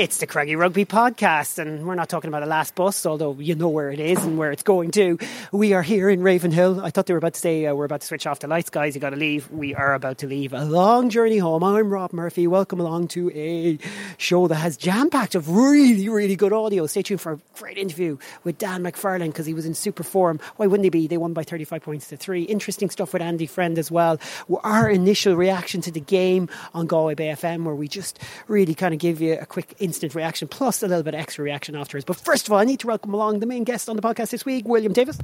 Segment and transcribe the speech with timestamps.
[0.00, 3.54] It's the Craggy Rugby Podcast, and we're not talking about a last bus, although you
[3.54, 5.18] know where it is and where it's going to.
[5.52, 6.80] We are here in Ravenhill.
[6.80, 8.70] I thought they were about to say uh, we're about to switch off the lights,
[8.70, 8.94] guys.
[8.94, 9.50] You got to leave.
[9.50, 11.62] We are about to leave a long journey home.
[11.62, 12.46] I'm Rob Murphy.
[12.46, 13.78] Welcome along to a
[14.16, 16.86] show that has jam packed of really, really good audio.
[16.86, 20.40] Stay tuned for a great interview with Dan McFarland because he was in super form.
[20.56, 21.08] Why wouldn't he be?
[21.08, 22.44] They won by 35 points to three.
[22.44, 24.18] Interesting stuff with Andy Friend as well.
[24.64, 28.94] Our initial reaction to the game on Galway Bay FM, where we just really kind
[28.94, 32.04] of give you a quick instant reaction, plus a little bit of extra reaction afterwards.
[32.04, 34.30] But first of all, I need to welcome along the main guest on the podcast
[34.30, 35.18] this week, William Davis.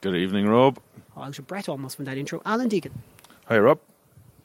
[0.00, 0.78] Good evening, Rob.
[1.14, 2.40] Oh, I was a Brett almost from that intro.
[2.46, 2.92] Alan Deegan.
[3.48, 3.78] Hi, Rob.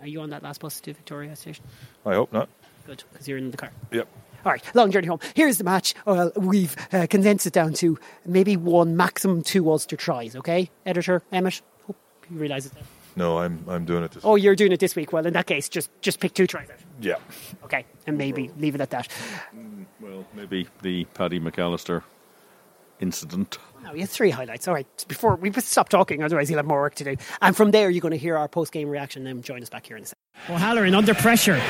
[0.02, 1.64] Are you on that last bus to Victoria Station?
[2.06, 2.50] I hope not.
[2.86, 3.72] Good, because you're in the car.
[3.94, 4.06] Yep.
[4.46, 5.20] All right, long journey home.
[5.34, 5.96] Here's the match.
[6.06, 10.70] Well, we've uh, condensed it down to maybe one, maximum two Ulster tries, okay?
[10.86, 11.96] Editor, Emmett, hope
[12.30, 12.74] you realise it.
[13.16, 14.24] No, I'm I'm doing it this.
[14.26, 15.14] Oh, you're doing it this week.
[15.14, 16.78] Well, in that case, just just pick two tries out.
[17.02, 17.16] Yeah.
[17.64, 19.08] Okay, and maybe leave it at that.
[19.56, 22.04] Mm, well, maybe the Paddy McAllister
[23.00, 23.58] incident.
[23.84, 24.68] Now, we have three highlights.
[24.68, 27.16] All right, before we stop talking, otherwise he'll have more work to do.
[27.42, 29.24] And from there, you're going to hear our post game reaction.
[29.26, 30.20] Then join us back here in a second.
[30.50, 31.62] O'Halloran under pressure,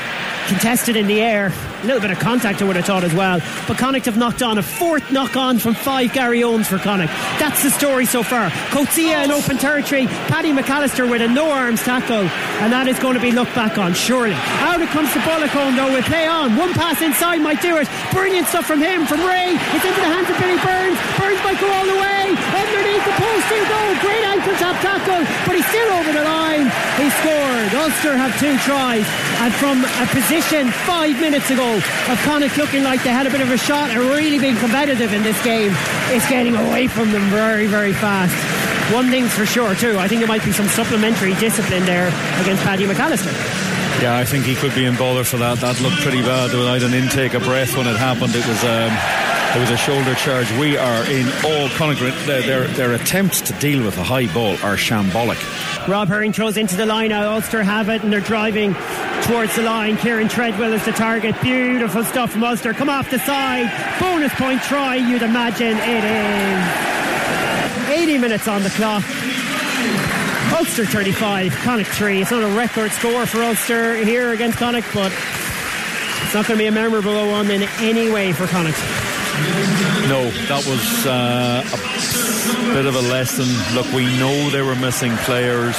[0.48, 1.52] contested in the air.
[1.82, 3.40] A little bit of contact, I would have thought as well.
[3.66, 7.12] But Connacht have knocked on a fourth knock on from five Garryowens for Connacht.
[7.38, 8.50] That's the story so far.
[8.72, 10.06] Coetzee in open territory.
[10.28, 12.28] Paddy McAllister with a no arms tackle,
[12.60, 14.36] and that is going to be looked back on surely.
[14.64, 15.92] Out it comes to Baloucoune though.
[15.94, 16.56] We play on.
[16.56, 17.88] One pass inside might do it.
[18.12, 19.56] Brilliant stuff from him, from Ray.
[19.56, 20.98] It's into the hands of Billy Burns.
[21.16, 22.24] Burns might go all the way.
[22.32, 23.80] Underneath the post, you go.
[24.00, 26.68] Great ankle tap tackle, but he's still over the line.
[27.00, 27.68] He scored.
[27.76, 29.04] Ulster have two tries,
[29.40, 33.40] and from a position five minutes ago of Connacht looking like they had a bit
[33.40, 35.72] of a shot and really being competitive in this game,
[36.08, 38.34] it's getting away from them very, very fast.
[38.92, 39.98] One thing's for sure too.
[39.98, 42.08] I think there might be some supplementary discipline there
[42.42, 43.32] against Paddy McAllister.
[44.02, 45.58] Yeah, I think he could be in bother for that.
[45.58, 46.52] That looked pretty bad.
[46.52, 48.34] Like an intake of breath when it happened.
[48.34, 48.90] It was um,
[49.56, 50.50] it was a shoulder charge.
[50.58, 52.26] We are in all Connacht.
[52.26, 55.38] Their, their, their attempts to deal with a high ball are shambolic.
[55.86, 57.34] Rob Herring throws into the line now.
[57.34, 58.74] Ulster have it and they're driving
[59.24, 59.96] towards the line.
[59.96, 61.34] Kieran Treadwell is the target.
[61.40, 62.74] Beautiful stuff from Ulster.
[62.74, 63.70] Come off the side.
[63.98, 66.94] Bonus point try, you'd imagine it is.
[67.90, 69.02] 80 minutes on the clock.
[70.52, 72.20] Ulster 35, Connacht 3.
[72.22, 75.10] It's not a record score for Ulster here against Connacht, but
[76.22, 78.78] it's not going to be a memorable one in any way for Connacht.
[80.08, 81.64] No, that was uh,
[82.70, 83.46] a bit of a lesson.
[83.74, 85.74] Look, we know they were missing players,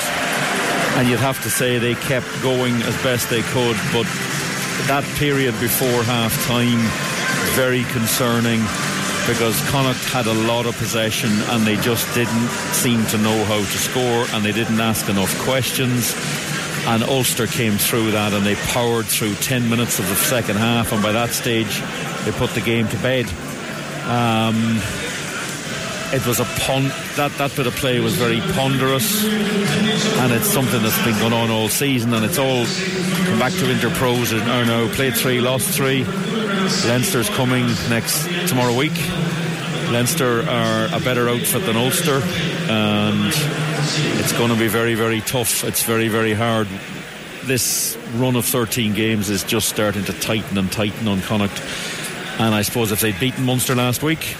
[0.96, 4.08] and you'd have to say they kept going as best they could, but
[4.88, 6.80] that period before half time,
[7.56, 8.62] very concerning
[9.28, 13.58] because Connacht had a lot of possession and they just didn't seem to know how
[13.58, 16.14] to score and they didn't ask enough questions.
[16.88, 20.94] And Ulster came through that and they powered through 10 minutes of the second half,
[20.94, 21.82] and by that stage,
[22.24, 23.26] they put the game to bed.
[24.06, 24.80] Um,
[26.16, 30.82] it was a pon- that that bit of play was very ponderous, and it's something
[30.82, 32.66] that's been going on all season, and it's all
[33.26, 36.06] come back to Interpros and are now played three, lost three.
[36.88, 38.96] Leinster's coming next tomorrow week.
[39.92, 42.22] Leinster are a better outfit than Ulster,
[42.70, 43.34] and
[44.20, 45.66] it's going to be very, very tough.
[45.66, 46.68] It's very, very hard.
[47.44, 51.62] This run of 13 games is just starting to tighten and tighten on Connacht.
[52.40, 54.36] And I suppose if they'd beaten Munster last week,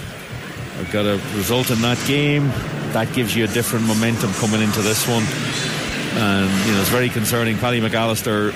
[0.78, 2.48] I've got a result in that game,
[2.92, 5.22] that gives you a different momentum coming into this one.
[6.22, 7.58] And, you know, it's very concerning.
[7.58, 8.52] Paddy McAllister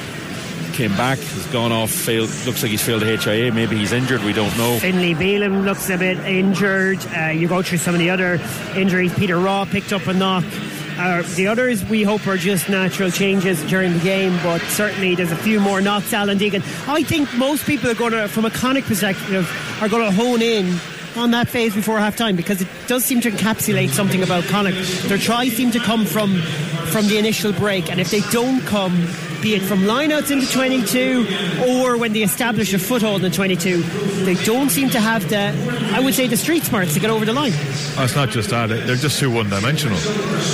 [0.73, 3.53] came back, has gone off, failed, looks like he's failed the HIA.
[3.53, 4.79] Maybe he's injured, we don't know.
[4.79, 7.05] Finlay Bealham looks a bit injured.
[7.15, 8.41] Uh, you go through some of the other
[8.77, 9.13] injuries.
[9.15, 10.45] Peter Robb picked up a knock.
[10.99, 15.33] Uh, the others we hope are just natural changes during the game, but certainly there's
[15.33, 16.13] a few more knocks.
[16.13, 16.63] Alan Deegan.
[16.89, 19.51] I think most people are going to, from a Connacht perspective,
[19.81, 20.78] are going to hone in
[21.16, 24.77] on that phase before half time because it does seem to encapsulate something about Connacht.
[25.09, 26.41] Their tries seem to come from
[26.91, 29.07] from the initial break, and if they don't come,
[29.42, 31.27] be it from lineouts into 22
[31.68, 33.83] or when they establish a foothold in 22,
[34.24, 35.54] they don't seem to have the,
[35.95, 37.53] I would say, the street smarts to get over the line.
[37.97, 39.98] Oh, it's not just that; they're just too one-dimensional.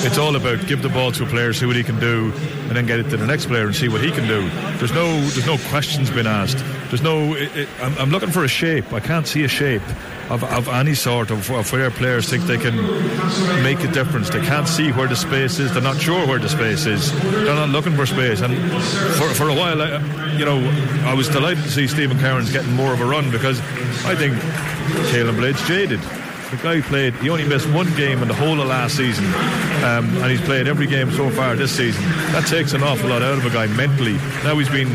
[0.05, 2.32] It's all about give the ball to a player, see what he can do,
[2.69, 4.49] and then get it to the next player and see what he can do.
[4.79, 6.59] There's no, there's no questions being asked.
[6.88, 7.35] There's no.
[7.35, 8.93] It, it, I'm, I'm looking for a shape.
[8.93, 9.82] I can't see a shape
[10.31, 12.76] of, of any sort of, of where players think they can
[13.62, 14.31] make a difference.
[14.31, 15.73] They can't see where the space is.
[15.73, 17.12] They're not sure where the space is.
[17.23, 18.40] They're not looking for space.
[18.40, 18.56] And
[19.17, 20.58] for, for a while, I, you know,
[21.05, 23.61] I was delighted to see Stephen Kerins getting more of a run because
[24.05, 24.34] I think
[25.11, 26.00] Caolin Blade's jaded.
[26.51, 27.15] The guy played.
[27.17, 29.25] He only missed one game in the whole of last season,
[29.83, 32.03] um, and he's played every game so far this season.
[32.33, 34.15] That takes an awful lot out of a guy mentally.
[34.45, 34.89] Now he's been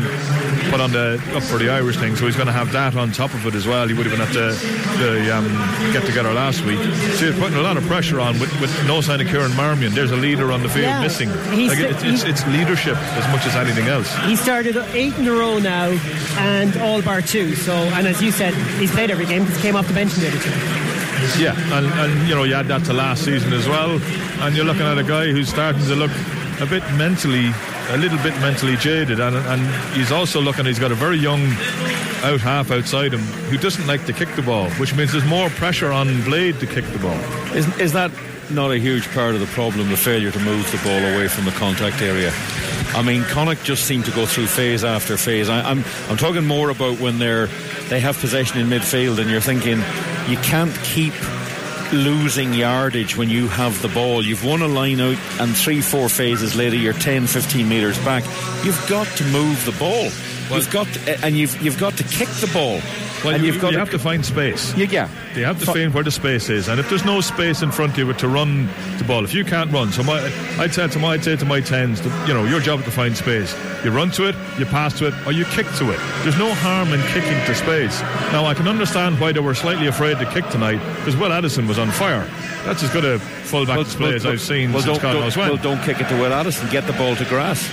[0.70, 3.12] put on the up for the Irish thing, so he's going to have that on
[3.12, 3.86] top of it as well.
[3.86, 4.56] He would have been at the,
[4.98, 5.46] the um,
[5.92, 6.78] get together last week.
[7.18, 9.92] So he's putting a lot of pressure on with, with no sign of Kieran Marmion.
[9.94, 11.02] There's a leader on the field Yeah.
[11.02, 11.28] missing.
[11.28, 14.10] Like, it's, it's, it's leadership as much as anything else.
[14.24, 15.88] He started eight in a row now,
[16.38, 17.54] and all bar two.
[17.56, 20.14] So, and as you said, he's played every game because he came off the bench
[20.14, 20.91] in the other two.
[21.38, 24.00] Yeah, and, and you know you add that to last season as well,
[24.40, 26.10] and you're looking at a guy who's starting to look
[26.60, 27.50] a bit mentally,
[27.90, 30.66] a little bit mentally jaded, and and he's also looking.
[30.66, 31.42] He's got a very young
[32.22, 33.20] out half outside him
[33.50, 36.66] who doesn't like to kick the ball, which means there's more pressure on Blade to
[36.66, 37.18] kick the ball.
[37.54, 38.10] Is, is that
[38.50, 41.44] not a huge part of the problem, the failure to move the ball away from
[41.44, 42.32] the contact area?
[42.94, 45.48] I mean, Connacht just seem to go through phase after phase.
[45.48, 47.46] I, I'm I'm talking more about when they're
[47.88, 49.78] they have possession in midfield, and you're thinking
[50.28, 51.14] you can't keep
[51.92, 54.24] losing yardage when you have the ball.
[54.24, 58.24] You've won a line out, and three, four phases later, you're 10, 15 metres back.
[58.64, 60.10] You've got to move the ball.
[60.56, 62.80] You've got to, and you've you've got to kick the ball.
[63.24, 64.76] Well, and you, you've got you to, have to find space.
[64.76, 65.08] You, yeah.
[65.36, 67.70] You have to Fu- find where the space is, and if there's no space in
[67.70, 68.66] front of you to run
[68.98, 70.18] the ball, if you can't run, so my,
[70.58, 72.84] I'd say to my, I'd say to my tens, that, you know, your job is
[72.86, 73.54] to find space.
[73.84, 76.00] You run to it, you pass to it, or you kick to it.
[76.22, 78.00] There's no harm in kicking to space.
[78.32, 81.68] Now I can understand why they were slightly afraid to kick tonight, because Will Addison
[81.68, 82.28] was on fire.
[82.64, 85.36] That's as good a fullback display as I've seen well, since don't, God don't, knows
[85.36, 85.48] when.
[85.48, 86.68] well, don't kick it to Will Addison.
[86.70, 87.68] Get the ball to grass.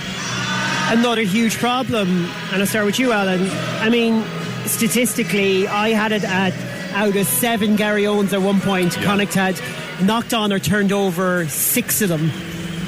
[0.90, 3.48] Another huge problem, and I'll start with you, Alan.
[3.80, 4.24] I mean,
[4.66, 6.52] statistically, I had it at
[6.94, 8.96] out of seven Garryowens at one point.
[8.96, 9.04] Yeah.
[9.04, 9.60] Connacht had
[10.02, 12.32] knocked on or turned over six of them.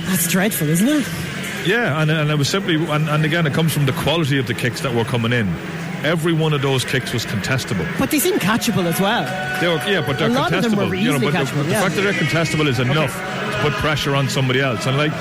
[0.07, 1.07] That's dreadful, isn't it?
[1.65, 4.49] Yeah, and, and it was simply, and, and again, it comes from the quality of
[4.49, 5.47] the kicks that were coming in.
[6.05, 7.87] Every one of those kicks was contestable.
[8.01, 9.23] But they seem catchable as well.
[9.61, 11.01] They were, yeah, but they're contestable.
[11.01, 14.29] you know, but the, the fact that they're contestable is enough to put pressure on
[14.29, 14.87] somebody else.
[14.87, 15.13] And like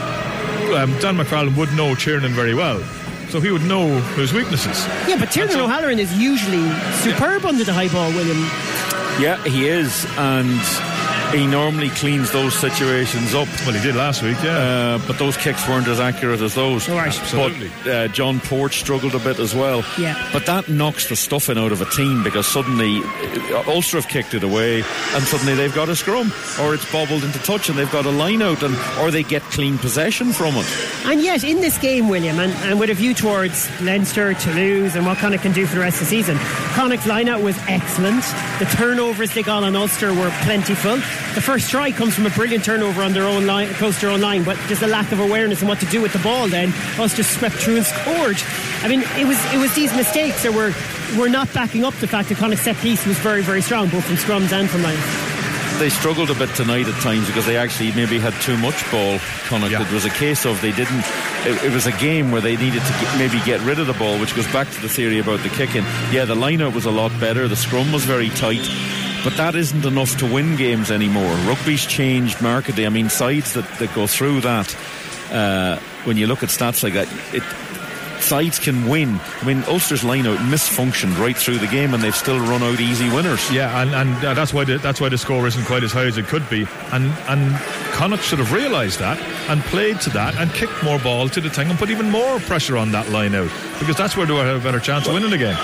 [0.75, 2.79] um, Dan McFarland would know Tiernan very well,
[3.29, 4.85] so he would know his weaknesses.
[5.07, 5.67] Yeah, but Tiernan That's all.
[5.69, 6.69] O'Halloran is usually
[7.03, 8.37] superb under the high ball, William.
[9.21, 10.49] Yeah, he is, and
[11.31, 13.47] he normally cleans those situations up.
[13.65, 14.57] Well, he did last week, yeah.
[14.57, 16.87] Uh, but those kicks weren't as accurate as those.
[16.89, 17.07] Right.
[17.07, 17.71] Absolutely.
[17.83, 19.83] But uh, John Porch struggled a bit as well.
[19.97, 20.29] Yeah.
[20.33, 23.01] But that knocks the stuffing out of a team because suddenly
[23.53, 26.31] uh, Ulster have kicked it away and suddenly they've got a scrum
[26.61, 29.41] or it's bobbled into touch and they've got a line out and or they get
[29.43, 30.65] clean possession from it.
[31.05, 35.05] And yet, in this game, William, and, and with a view towards Leinster, Toulouse, and
[35.05, 36.37] what Connacht can do for the rest of the season,
[36.73, 38.23] Connacht's line-out was excellent.
[38.59, 40.99] The turnovers they got on Ulster were plentiful.
[41.33, 44.09] The first try comes from a brilliant turnover on their own line, close to their
[44.09, 46.49] own line, but just a lack of awareness and what to do with the ball.
[46.49, 48.37] Then Ulster swept through and scored.
[48.83, 50.73] I mean, it was it was these mistakes that were
[51.17, 54.03] were not backing up the fact that Connacht's set piece was very very strong, both
[54.03, 54.99] from scrums and from lines
[55.79, 59.17] They struggled a bit tonight at times because they actually maybe had too much ball.
[59.47, 59.71] Connacht.
[59.71, 59.87] Yeah.
[59.87, 61.05] It was a case of they didn't.
[61.47, 63.93] It, it was a game where they needed to get, maybe get rid of the
[63.93, 65.83] ball, which goes back to the theory about the kicking.
[66.11, 67.47] Yeah, the line-out was a lot better.
[67.47, 68.67] The scrum was very tight.
[69.23, 71.31] But that isn't enough to win games anymore.
[71.45, 72.85] Rugby's changed markedly.
[72.85, 74.75] I mean, sides that, that go through that,
[75.31, 77.43] uh, when you look at stats like that, it,
[78.21, 79.19] sides can win.
[79.41, 83.09] I mean, Ulster's line-out misfunctioned right through the game, and they've still run out easy
[83.09, 83.51] winners.
[83.51, 86.05] Yeah, and, and uh, that's why the, that's why the score isn't quite as high
[86.05, 86.65] as it could be.
[86.91, 87.55] And and
[87.91, 91.49] Connacht should have realised that and played to that and kicked more ball to the
[91.49, 94.45] thing and put even more pressure on that line out because that's where they would
[94.45, 95.57] have a better chance of winning again.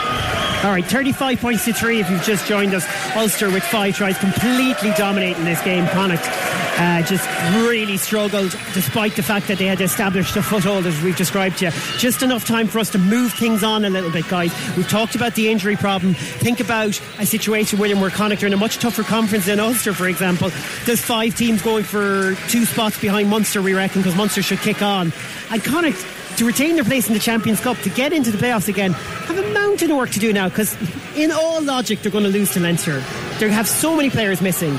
[0.63, 2.83] All right, 35 points to three if you've just joined us.
[3.15, 5.85] Ulster with five tries, completely dominating this game.
[5.87, 6.27] Connacht
[6.79, 7.27] uh, just
[7.67, 11.65] really struggled despite the fact that they had established a foothold as we've described to
[11.65, 11.71] you.
[11.97, 14.51] Just enough time for us to move things on a little bit, guys.
[14.75, 16.15] We've talked about the injury problem.
[16.15, 19.93] Think about a situation, William, where Connacht are in a much tougher conference than Ulster,
[19.93, 20.49] for example.
[20.85, 24.81] There's five teams going for two spots behind Munster, we reckon, because Munster should kick
[24.81, 25.13] on.
[25.51, 26.03] And Connacht
[26.37, 29.37] to retain their place in the Champions Cup, to get into the playoffs again, have
[29.37, 30.75] a mountain of work to do now because,
[31.15, 32.99] in all logic, they're going to lose to Leinster.
[33.39, 34.77] They have so many players missing.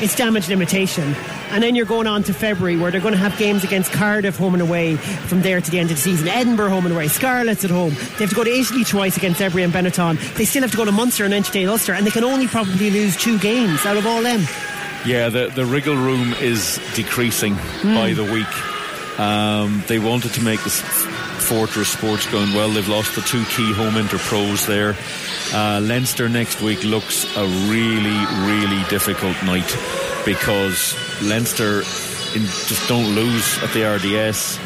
[0.00, 1.14] It's damage limitation.
[1.50, 4.36] And then you're going on to February where they're going to have games against Cardiff
[4.36, 6.28] home and away from there to the end of the season.
[6.28, 7.08] Edinburgh home and away.
[7.08, 7.90] Scarlets at home.
[7.90, 10.16] They have to go to Italy twice against Zebre and Benetton.
[10.36, 11.92] They still have to go to Munster and entertain Ulster.
[11.92, 14.40] And they can only probably lose two games out of all them.
[15.04, 17.94] Yeah, the, the wriggle room is decreasing hmm.
[17.94, 18.69] by the week.
[19.20, 22.70] Um, they wanted to make this Fortress Sports going well.
[22.70, 24.96] They've lost the two key home interpros there.
[25.52, 29.76] Uh, Leinster next week looks a really, really difficult night
[30.24, 31.80] because Leinster
[32.34, 34.58] in, just don't lose at the RDS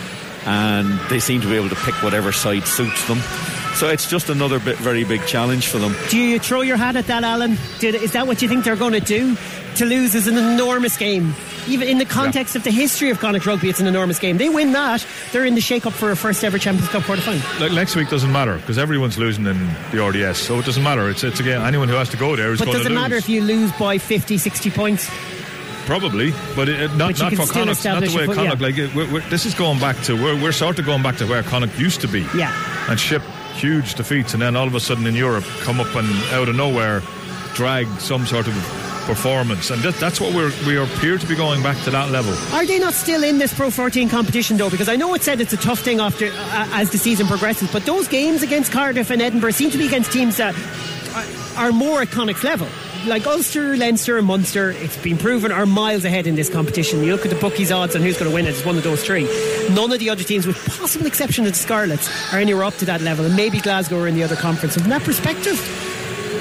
[0.47, 3.19] and they seem to be able to pick whatever side suits them.
[3.75, 5.97] So it's just another bit, very big challenge for them.
[6.11, 7.57] Do you throw your hat at that, Alan?
[7.81, 9.37] Did, is that what you think they're going to do?
[9.77, 11.35] to lose is an enormous game.
[11.69, 12.59] Even in the context yeah.
[12.59, 14.39] of the history of Connacht rugby, it's an enormous game.
[14.39, 17.41] They win that, they're in the shake-up for a first ever Champions Cup quarter final.
[17.61, 19.59] Like next week doesn't matter because everyone's losing in
[19.93, 21.09] the RDS, so it doesn't matter.
[21.09, 22.85] It's it's again anyone who has to go there is but going to lose.
[22.85, 25.11] But does it matter if you lose by 50, 60 points?
[25.87, 27.85] Probably, but it, not, not for Connacht.
[27.85, 28.61] Not the way Connacht.
[28.61, 28.67] Yeah.
[28.67, 31.17] Like it, we're, we're, this is going back to we're, we're sort of going back
[31.17, 32.27] to where Connacht used to be.
[32.35, 32.53] Yeah.
[32.89, 33.23] And ship
[33.55, 36.57] huge defeats, and then all of a sudden in Europe come up and out of
[36.57, 37.03] nowhere
[37.55, 38.55] drag some sort of
[39.05, 42.33] performance, and that, that's what we're we appear to be going back to that level.
[42.55, 44.71] Are they not still in this Pro 14 competition though?
[44.71, 47.73] Because I know it said it's a tough thing after uh, as the season progresses,
[47.73, 50.55] but those games against Cardiff and Edinburgh seem to be against teams that
[51.57, 52.69] are, more Connacht's level
[53.07, 57.03] like Ulster, Leinster, and Munster, it's been proven are miles ahead in this competition.
[57.03, 58.83] You look at the bookies' odds and who's going to win it, it's one of
[58.83, 59.25] those three.
[59.71, 62.87] None of the other teams, with possible exception of the Scarlets, are anywhere up to
[62.87, 64.75] that level, and maybe Glasgow are in the other conference.
[64.77, 65.59] from that perspective,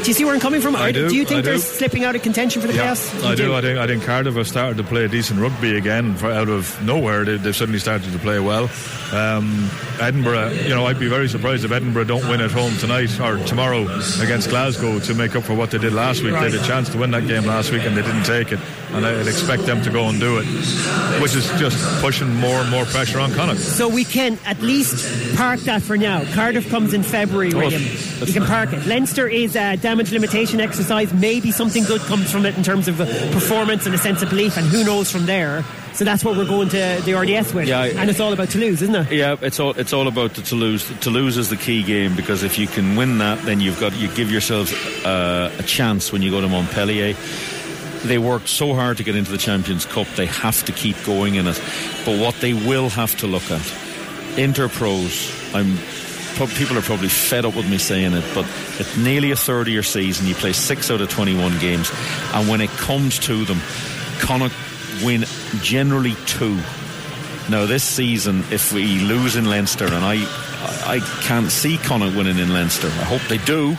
[0.03, 0.75] do you see where I'm coming from?
[0.75, 3.24] I do, do you think I they're slipping out of contention for the yeah, playoffs?
[3.24, 3.45] I do.
[3.45, 3.55] do.
[3.55, 6.15] I think I think Cardiff have started to play decent rugby again.
[6.15, 8.69] For out of nowhere, they, have suddenly started to play well.
[9.13, 9.69] Um,
[10.01, 13.38] Edinburgh, you know, I'd be very surprised if Edinburgh don't win at home tonight or
[13.45, 13.83] tomorrow
[14.22, 16.33] against Glasgow to make up for what they did last week.
[16.33, 16.51] Right.
[16.51, 18.60] They had a chance to win that game last week and they didn't take it.
[18.91, 20.45] And I'd expect them to go and do it,
[21.22, 23.60] which is just pushing more and more pressure on Connacht.
[23.60, 26.24] So we can at least park that for now.
[26.33, 27.81] Cardiff comes in February, William.
[27.83, 28.86] Oh, you can park it.
[28.86, 31.13] Leinster is a damage limitation exercise.
[31.13, 34.57] Maybe something good comes from it in terms of performance and a sense of belief,
[34.57, 35.63] and who knows from there.
[35.93, 37.67] So that's what we're going to the RDS with.
[37.67, 39.12] Yeah, and it's all about Toulouse, isn't it?
[39.12, 40.91] Yeah, it's all it's all about the Toulouse.
[41.00, 44.07] Toulouse is the key game because if you can win that, then you've got you
[44.15, 44.73] give yourselves
[45.05, 47.13] uh, a chance when you go to Montpellier.
[48.03, 50.07] They worked so hard to get into the Champions Cup.
[50.15, 51.62] They have to keep going in it.
[52.03, 53.62] But what they will have to look at,
[54.38, 55.53] Interpros.
[55.53, 55.77] I'm
[56.56, 58.46] people are probably fed up with me saying it, but
[58.80, 60.28] it's nearly a third of your season.
[60.28, 61.92] You play six out of 21 games,
[62.34, 63.60] and when it comes to them,
[64.20, 64.56] Connacht
[65.04, 65.25] win
[65.62, 66.60] generally two.
[67.50, 70.16] Now, this season, if we lose in Leinster, and I,
[70.86, 73.78] I can't see Connacht winning in Leinster, I hope they do.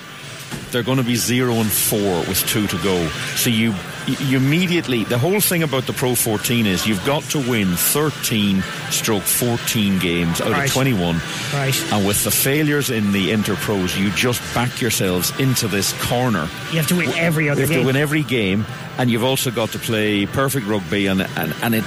[0.70, 3.06] They're going to be zero and four with two to go.
[3.36, 3.74] So you
[4.06, 8.62] you immediately the whole thing about the Pro 14 is you've got to win 13
[8.90, 10.66] stroke 14 games out right.
[10.66, 11.16] of 21
[11.52, 16.48] right and with the failures in the Interpros you just back yourselves into this corner
[16.70, 17.70] you have to win every other game.
[17.70, 17.80] you have game.
[17.80, 18.66] to win every game
[18.98, 21.84] and you've also got to play perfect rugby and and, and it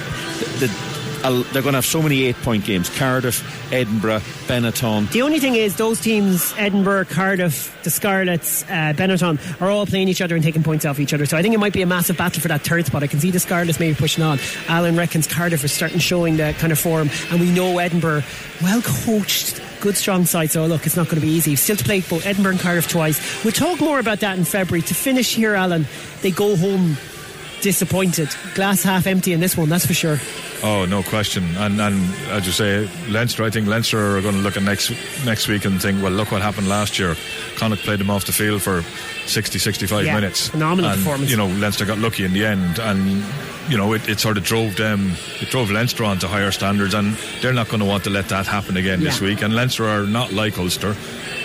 [0.58, 0.87] the,
[1.22, 5.10] they're going to have so many eight point games Cardiff, Edinburgh, Benetton.
[5.10, 10.08] The only thing is, those teams, Edinburgh, Cardiff, the Scarlets, uh, Benetton, are all playing
[10.08, 11.26] each other and taking points off each other.
[11.26, 13.02] So I think it might be a massive battle for that third spot.
[13.02, 14.38] I can see the Scarlets maybe pushing on.
[14.68, 18.22] Alan reckons Cardiff is starting showing that kind of form, and we know Edinburgh,
[18.62, 20.50] well coached good strong side.
[20.50, 21.54] So look, it's not going to be easy.
[21.56, 23.44] Still to play both Edinburgh and Cardiff twice.
[23.44, 24.82] We'll talk more about that in February.
[24.82, 25.86] To finish here, Alan,
[26.22, 26.96] they go home
[27.60, 28.28] disappointed.
[28.54, 30.18] Glass half empty in this one, that's for sure.
[30.62, 31.44] Oh, no question.
[31.56, 34.90] And and as you say, Leinster, I think Leinster are going to look at next
[35.24, 37.16] next week and think, well, look what happened last year.
[37.56, 38.82] Connacht played them off the field for
[39.28, 40.48] 60, 65 yeah, minutes.
[40.48, 41.30] Phenomenal and, performance.
[41.30, 43.24] You know, Leinster got lucky in the end, and
[43.68, 46.94] you know, it, it, sort of drove them, it drove Leinster on to higher standards,
[46.94, 49.10] and they're not going to want to let that happen again yeah.
[49.10, 49.42] this week.
[49.42, 50.96] And Leinster are not like Ulster.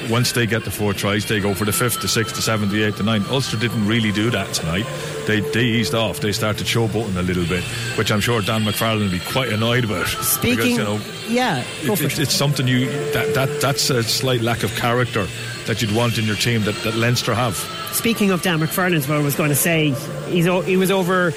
[0.09, 2.71] Once they get the four tries, they go for the fifth, the sixth, the seventh,
[2.71, 3.29] the eighth, the ninth.
[3.29, 4.85] Ulster didn't really do that tonight.
[5.27, 6.19] They they eased off.
[6.19, 7.63] They started showboating a little bit,
[7.97, 10.07] which I'm sure Dan McFarland will be quite annoyed about.
[10.07, 10.99] Speaking, because, you know,
[11.33, 15.27] yeah, it, it, it's something you that that that's a slight lack of character
[15.65, 17.55] that you'd want in your team that, that Leinster have.
[17.91, 19.91] Speaking of Dan McFarland, what I was going to say,
[20.29, 21.33] he's he was over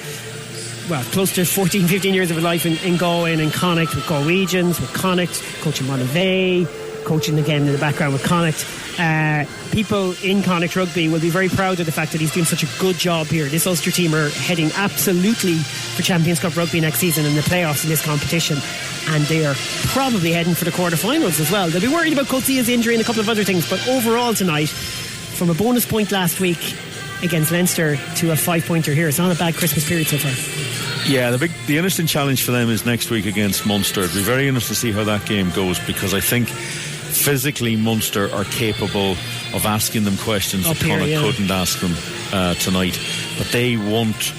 [0.89, 3.93] well, close to 14, 15 years of his life in, in Galway and in Connacht
[3.93, 6.65] with Galwegians, with Connacht, coaching Monivea,
[7.03, 8.65] coaching again in the background with Connacht.
[8.97, 12.45] Uh, people in Connacht Rugby will be very proud of the fact that he's doing
[12.45, 13.45] such a good job here.
[13.47, 17.83] This Ulster team are heading absolutely for Champions Cup Rugby next season and the playoffs
[17.83, 18.57] in this competition.
[19.09, 19.55] And they are
[19.87, 21.69] probably heading for the quarterfinals as well.
[21.69, 24.69] They'll be worried about Coetzee's injury and a couple of other things, but overall tonight,
[24.69, 26.75] from a bonus point last week
[27.23, 31.07] against Leinster to a five pointer here, it's not a bad Christmas period so far.
[31.09, 34.01] Yeah, the big, the interesting challenge for them is next week against Munster.
[34.01, 38.29] It'll be very interesting to see how that game goes because I think physically Munster
[38.33, 39.11] are capable
[39.53, 41.21] of asking them questions Up that Connacht yeah.
[41.21, 41.93] couldn't ask them
[42.33, 42.99] uh, tonight.
[43.37, 44.33] But they want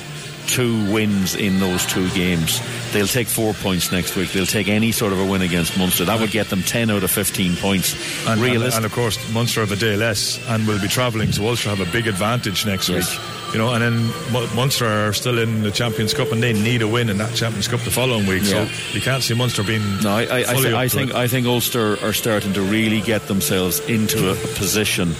[0.48, 2.60] two wins in those two games.
[2.92, 4.32] They'll take four points next week.
[4.32, 6.04] They'll take any sort of a win against Munster.
[6.06, 7.94] That would get them 10 out of 15 points.
[8.26, 11.46] And, and, and of course, Munster have a day less and will be travelling, so
[11.46, 13.14] Ulster have a big advantage next yes.
[13.14, 13.52] week.
[13.52, 16.88] You know, and then Munster are still in the Champions Cup and they need a
[16.88, 18.42] win in that Champions Cup the following week.
[18.44, 18.66] Yeah.
[18.66, 19.82] So you can't see Munster being.
[20.02, 23.26] No, I, I, I, th- I think I think Ulster are starting to really get
[23.26, 25.14] themselves into a, a position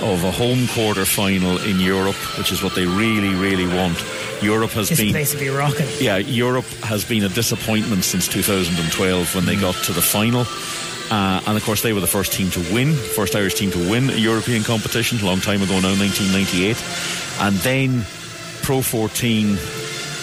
[0.00, 3.98] of a home quarter final in Europe, which is what they really, really want
[4.44, 5.86] Europe has this been place be rocking.
[5.98, 10.46] Yeah, Europe has been a disappointment since 2012 when they got to the final.
[11.10, 13.90] Uh, and of course, they were the first team to win, first Irish team to
[13.90, 16.76] win a European competition a long time ago now, 1998.
[17.40, 18.04] And then
[18.62, 19.58] Pro 14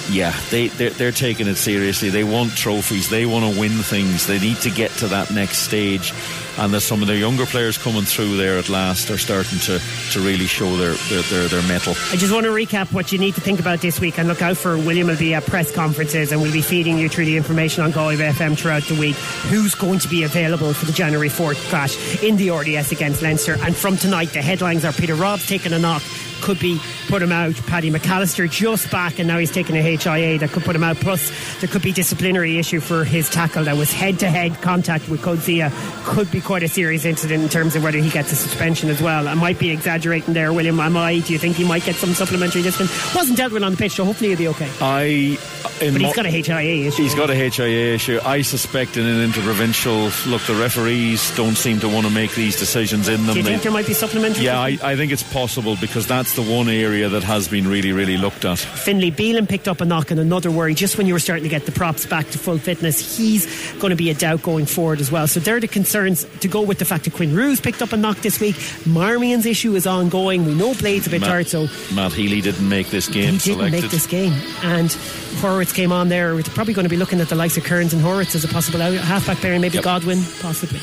[0.09, 2.09] yeah, they they're, they're, taking it seriously.
[2.09, 3.09] They want trophies.
[3.09, 4.27] They want to win things.
[4.27, 6.11] They need to get to that next stage.
[6.57, 9.79] And there's some of their younger players coming through there at last are starting to,
[10.11, 11.93] to really show their, their, their, their mettle.
[12.11, 14.41] I just want to recap what you need to think about this week and look
[14.41, 17.37] out for William will be at press conferences and we'll be feeding you through the
[17.37, 19.15] information on Galway FM throughout the week.
[19.15, 23.57] Who's going to be available for the January 4th clash in the RDS against Leinster?
[23.61, 26.03] And from tonight, the headlines are Peter Robb's taking a knock
[26.41, 27.55] could be put him out.
[27.67, 30.97] Paddy McAllister just back and now he's taking a HIA that could put him out.
[30.97, 35.07] Plus, there could be disciplinary issue for his tackle that was head to head contact
[35.07, 35.61] with Coetzee.
[36.03, 39.01] Could be quite a serious incident in terms of whether he gets a suspension as
[39.01, 39.27] well.
[39.27, 40.79] I might be exaggerating there, William.
[40.79, 41.19] Am I?
[41.19, 42.89] Do you think he might get some supplementary discipline?
[43.15, 44.69] Wasn't dealt with on the pitch, so hopefully he'll be okay.
[44.81, 45.37] I.
[45.79, 47.03] but he's got a HIA issue.
[47.03, 48.19] He's got a HIA issue.
[48.23, 52.57] I suspect in an interprovincial, look, the referees don't seem to want to make these
[52.57, 53.33] decisions in them.
[53.33, 54.45] Do you think they, there might be supplementary?
[54.45, 57.91] Yeah, I, I think it's possible because that's the one area that has been really,
[57.91, 58.59] really looked at.
[58.59, 61.49] Finlay Bealham picked up a knock and another worry just when you were starting to
[61.49, 63.17] get the props back to full fitness.
[63.17, 65.27] He's going to be a doubt going forward as well.
[65.27, 67.97] So they're the concerns to go with the fact that Quinn Roux picked up a
[67.97, 68.55] knock this week.
[68.85, 70.45] Marmion's issue is ongoing.
[70.45, 73.33] We know Blade's a bit Matt, tired, so Matt Healy didn't make this game.
[73.33, 73.81] He didn't selected.
[73.81, 74.33] make this game,
[74.63, 74.89] and
[75.39, 76.33] Horwitz came on there.
[76.33, 78.47] We're probably going to be looking at the likes of Kerins and Horwitz as a
[78.47, 79.83] possible halfback there, and maybe yep.
[79.83, 80.79] Godwin possibly.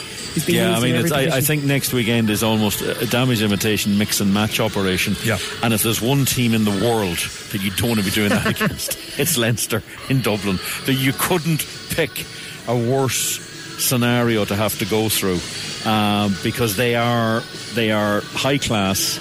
[0.47, 4.33] Yeah, I mean, I, I, think next weekend is almost a damage imitation mix and
[4.33, 5.17] match operation.
[5.25, 5.39] Yeah.
[5.63, 7.17] And if there's one team in the world
[7.51, 10.59] that you don't want to be doing that against, it's Leinster in Dublin.
[10.87, 12.25] That you couldn't pick
[12.69, 13.48] a worse
[13.79, 15.41] scenario to have to go through
[15.89, 17.43] um, because they are
[17.75, 19.19] they are high class,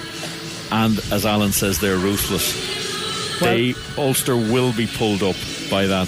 [0.70, 3.40] and as Alan says, they're ruthless.
[3.40, 5.36] Well, they Ulster will be pulled up
[5.70, 6.06] by that.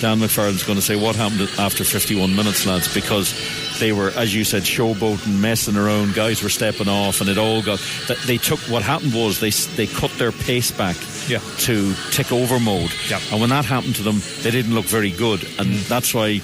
[0.00, 3.34] Dan McFarland's going to say what happened after 51 minutes, lads, because
[3.80, 6.14] they were, as you said, showboating, messing around.
[6.14, 7.80] Guys were stepping off, and it all got.
[8.26, 10.96] They took what happened was they they cut their pace back
[11.28, 11.40] yeah.
[11.58, 13.20] to tick over mode, yeah.
[13.32, 15.88] and when that happened to them, they didn't look very good, and mm.
[15.88, 16.40] that's why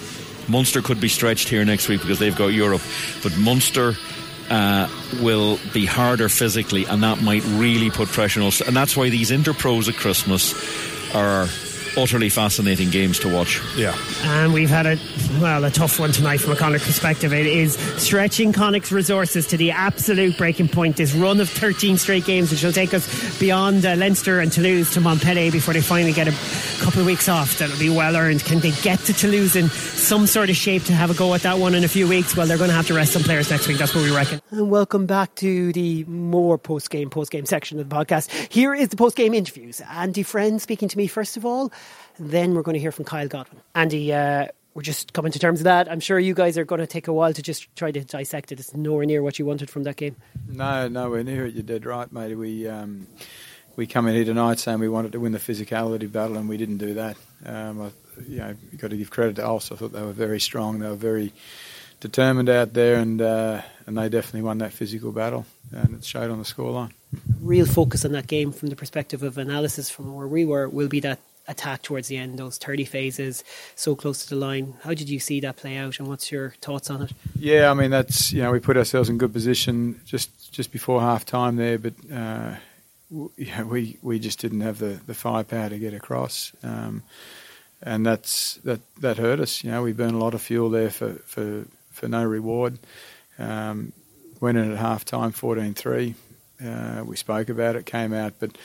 [0.48, 2.83] Munster could be stretched here next week because they've got Europe,
[3.22, 3.94] but Munster.
[4.50, 4.87] Uh,
[5.22, 8.61] will be harder physically, and that might really put pressure on us.
[8.61, 10.52] And that's why these interpros at Christmas
[11.14, 11.46] are
[11.96, 13.61] utterly fascinating games to watch.
[13.76, 13.96] Yeah.
[14.22, 14.98] And we've had a
[15.40, 17.33] well a tough one tonight from a Connacht perspective.
[17.33, 20.96] It is stretching Connacht's resources to the absolute breaking point.
[20.96, 24.92] This run of 13 straight games, which will take us beyond uh, Leinster and Toulouse
[24.94, 26.35] to Montpellier before they finally get a
[26.83, 27.59] couple of weeks off.
[27.59, 28.44] That'll be well earned.
[28.44, 31.42] Can they get to Toulouse in some sort of shape to have a go at
[31.42, 32.37] that one in a few weeks?
[32.37, 33.78] Well, they're going to have to rest some players next week.
[33.78, 34.40] That's what we reckon.
[34.50, 38.52] And welcome back to the more post game post game section of the podcast.
[38.52, 39.80] Here is the post game interviews.
[39.90, 41.72] Andy Friend speaking to me first of all.
[42.18, 43.61] Then we're going to hear from Kyle Godwin.
[43.74, 45.90] Andy, uh, we're just coming to terms with that.
[45.90, 48.53] I'm sure you guys are going to take a while to just try to dissect
[48.53, 48.61] it.
[48.61, 50.16] It's nowhere near what you wanted from that game.
[50.48, 51.55] No, nowhere near it.
[51.55, 52.35] You did right, mate.
[52.35, 53.07] We um,
[53.77, 56.57] we come in here tonight saying we wanted to win the physicality battle, and we
[56.57, 57.16] didn't do that.
[57.46, 57.90] Um, I,
[58.29, 59.74] you know, you've got to give credit to Ulster.
[59.74, 60.81] I thought they were very strong.
[60.81, 61.33] They were very
[62.00, 66.31] determined out there, and uh, and they definitely won that physical battle, and it showed
[66.31, 66.92] on the scoreline.
[67.40, 70.88] Real focus on that game from the perspective of analysis from where we were will
[70.88, 74.74] be that attack towards the end, those 30 phases, so close to the line.
[74.83, 77.12] How did you see that play out and what's your thoughts on it?
[77.38, 81.00] Yeah, I mean, that's, you know, we put ourselves in good position just, just before
[81.00, 82.54] half time there, but, uh,
[83.37, 86.52] yeah, we, we just didn't have the, the firepower to get across.
[86.62, 87.02] Um,
[87.83, 89.62] and that's, that, that hurt us.
[89.62, 92.78] You know, we burned a lot of fuel there for, for, for no reward.
[93.38, 93.92] Um,
[94.40, 96.14] went in at half time 14 3.
[96.64, 98.57] Uh, we spoke about it, came out, but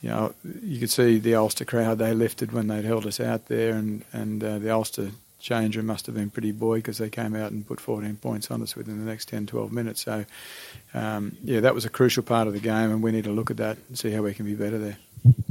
[0.00, 3.46] you know, you could see the Ulster crowd, they lifted when they'd held us out
[3.46, 7.34] there, and, and uh, the Ulster changer must have been pretty buoyed because they came
[7.34, 10.02] out and put 14 points on us within the next 10, 12 minutes.
[10.02, 10.24] So,
[10.94, 13.50] um, yeah, that was a crucial part of the game, and we need to look
[13.50, 14.98] at that and see how we can be better there.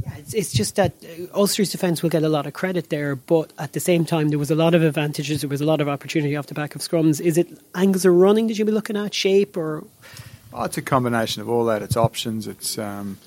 [0.02, 3.16] Yeah, it's, it's just that uh, Ulster's defence will get a lot of credit there,
[3.16, 5.82] but at the same time, there was a lot of advantages, there was a lot
[5.82, 7.20] of opportunity off the back of scrums.
[7.20, 9.84] Is it angles of running that you'll be looking at, shape, or?
[10.54, 11.82] Oh, it's a combination of all that.
[11.82, 12.78] It's options, it's.
[12.78, 13.18] Um,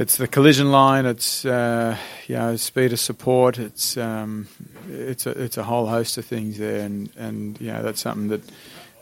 [0.00, 1.04] it's the collision line.
[1.04, 3.58] It's uh, you know speed of support.
[3.58, 4.48] It's um,
[4.88, 8.28] it's a it's a whole host of things there, and and you know that's something
[8.28, 8.40] that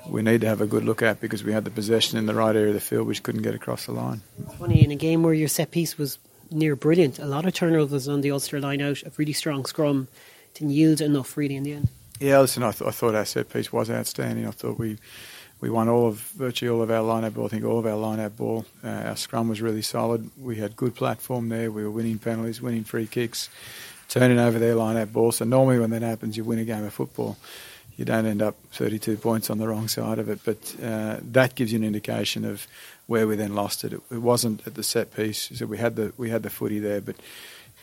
[0.09, 2.35] we need to have a good look at because we had the possession in the
[2.35, 4.23] right area of the field, which couldn't get across the line.
[4.59, 6.19] Funny in a game where your set piece was
[6.51, 10.09] near brilliant, a lot of turnovers on the Ulster line out, a really strong scrum,
[10.55, 11.89] didn't yield enough really in the end.
[12.21, 14.49] Yeah, listen, I, th- I thought our set piece was outstanding.
[14.49, 14.99] I thought we
[15.61, 17.47] we won all of virtually all of our line-out ball.
[17.47, 18.65] I think all of our line-out ball.
[18.85, 20.31] Uh, our scrum was really solid.
[20.41, 21.71] We had good platform there.
[21.71, 23.49] We were winning penalties, winning free kicks,
[24.09, 25.33] turning over their line-out ball.
[25.33, 27.37] So normally when that happens, you win a game of football.
[27.97, 31.57] You don't end up 32 points on the wrong side of it, but uh, that
[31.57, 32.69] gives you an indication of
[33.09, 33.93] where we then lost it.
[33.93, 35.51] It, it wasn't at the set piece.
[35.53, 37.17] So we had the we had the footy there, but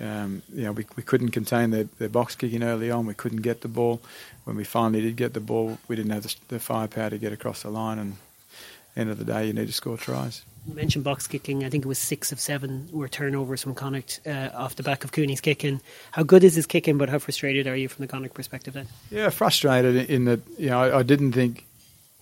[0.02, 3.06] um, you know, we, we couldn't contain their, their box kicking early on.
[3.06, 4.02] We couldn't get the ball.
[4.44, 7.34] When we finally did get the ball, we didn't have the, the firepower to get
[7.34, 8.00] across the line.
[8.00, 8.18] And
[8.96, 10.44] end of the day, you need to score tries.
[10.68, 11.64] You mentioned box kicking.
[11.64, 15.04] I think it was six of seven were turnovers from Connacht uh, off the back
[15.04, 15.80] of Cooney's kicking.
[16.12, 18.88] How good is his kicking, but how frustrated are you from the Connacht perspective then?
[19.12, 21.66] Yeah, frustrated in that, you know, I, I didn't think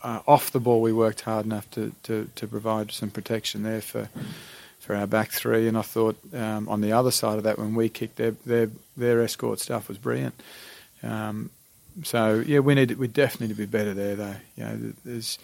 [0.03, 3.81] uh, off the ball we worked hard enough to, to, to provide some protection there
[3.81, 4.09] for
[4.83, 5.67] for our back three.
[5.67, 8.69] And I thought um, on the other side of that, when we kicked, their their,
[8.97, 10.35] their escort stuff was brilliant.
[11.01, 11.49] Um,
[12.03, 14.35] so yeah, we need we definitely need to be better there though.
[14.57, 15.39] You know, there's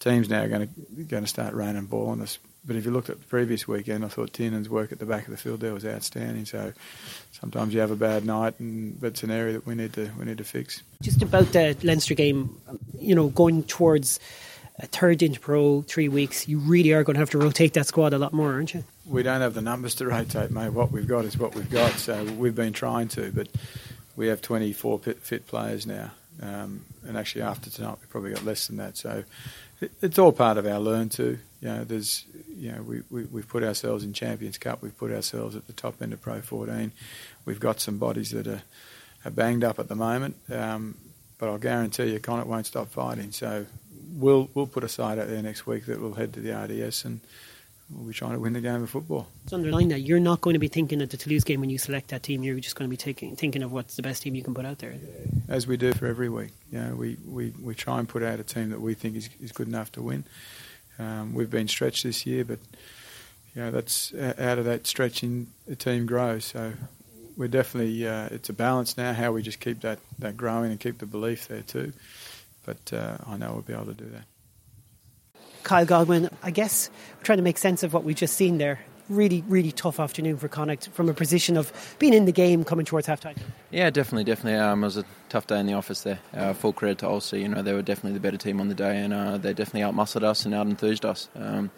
[0.00, 2.38] teams now going to going to start raining ball on us.
[2.66, 5.24] But if you looked at the previous weekend, I thought Tiernan's work at the back
[5.24, 6.46] of the field there was outstanding.
[6.46, 6.72] So
[7.32, 10.10] sometimes you have a bad night, and but it's an area that we need to
[10.18, 10.82] we need to fix.
[11.02, 12.56] Just about the Leinster game,
[12.98, 14.20] you know, going towards
[14.78, 17.86] a third into pro, three weeks, you really are going to have to rotate that
[17.86, 18.84] squad a lot more, aren't you?
[19.06, 20.70] We don't have the numbers to rotate, mate.
[20.70, 21.92] What we've got is what we've got.
[21.92, 23.48] So we've been trying to, but
[24.16, 26.10] we have 24 fit players now.
[26.42, 28.96] Um, and actually, after tonight, we've probably got less than that.
[28.96, 29.22] So
[30.02, 31.38] it's all part of our learn to.
[31.60, 32.24] You know, there's,
[32.56, 34.82] you know, we, we, we've put ourselves in Champions Cup.
[34.82, 36.90] We've put ourselves at the top end of Pro 14.
[37.44, 38.62] We've got some bodies that are,
[39.24, 40.36] are banged up at the moment.
[40.50, 40.96] Um,
[41.38, 43.32] but I'll guarantee you, Connacht won't stop fighting.
[43.32, 43.66] So
[44.12, 47.04] we'll we'll put a side out there next week that will head to the RDS
[47.04, 47.20] and
[47.90, 49.26] we'll be trying to win the game of football.
[49.44, 51.78] Let's underline that you're not going to be thinking at the Toulouse game when you
[51.78, 52.42] select that team.
[52.42, 54.64] You're just going to be taking, thinking of what's the best team you can put
[54.64, 54.94] out there.
[55.48, 58.40] As we do for every week, you know, we, we, we try and put out
[58.40, 60.24] a team that we think is, is good enough to win.
[60.98, 62.60] Um, we've been stretched this year, but
[63.54, 66.44] you know that's out of that stretching, the team grows.
[66.44, 66.72] So
[67.36, 69.12] we're definitely uh, it's a balance now.
[69.12, 71.92] How we just keep that, that growing and keep the belief there too
[72.64, 74.24] but uh, I know we'll be able to do that.
[75.62, 78.80] Kyle Godwin, I guess we're trying to make sense of what we've just seen there.
[79.08, 82.86] Really, really tough afternoon for Connacht from a position of being in the game coming
[82.86, 83.36] towards half time.
[83.70, 84.58] Yeah, definitely, definitely.
[84.58, 86.18] Um, it was a tough day in the office there.
[86.34, 87.36] Uh, full credit to Ulster.
[87.36, 89.82] You know, they were definitely the better team on the day, and uh, they definitely
[89.82, 91.28] outmuscled us and out-enthused us.
[91.34, 91.70] Um,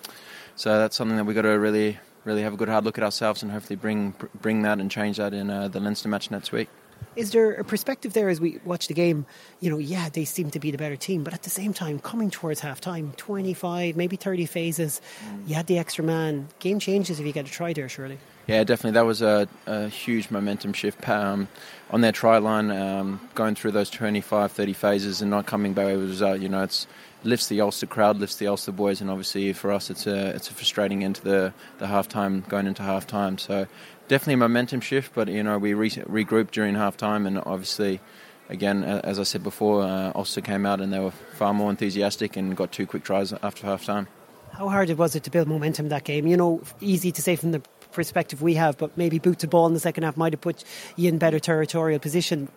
[0.55, 3.03] so that's something that we've got to really, really have a good hard look at
[3.03, 6.53] ourselves and hopefully bring bring that and change that in uh, the Leinster match next
[6.53, 6.68] week.
[7.16, 9.24] Is there a perspective there as we watch the game?
[9.61, 11.98] You know, yeah, they seem to be the better team, but at the same time,
[11.98, 15.00] coming towards half time, 25, maybe 30 phases,
[15.46, 16.48] you had the extra man.
[16.59, 18.18] Game changes if you get a try there, surely.
[18.46, 18.92] Yeah, definitely.
[18.92, 21.48] That was a, a huge momentum shift um,
[21.90, 25.87] on their try line, um, going through those 25, 30 phases and not coming back
[25.87, 26.40] with a result.
[26.40, 26.87] You know, it's
[27.26, 30.48] lifts the Ulster crowd, lifts the Ulster boys, and obviously for us, it's a it's
[30.50, 33.38] a frustrating into the the half time going into half time.
[33.38, 33.66] So
[34.08, 38.00] definitely a momentum shift, but you know we re- regrouped during half time, and obviously,
[38.48, 42.36] again, as I said before, uh, Ulster came out and they were far more enthusiastic
[42.36, 44.08] and got two quick tries after half time.
[44.52, 46.26] How hard it was it to build momentum that game?
[46.26, 47.60] You know, easy to say from the
[47.92, 50.64] perspective we have, but maybe boot to ball in the second half might have put
[50.96, 52.48] you in better territorial position.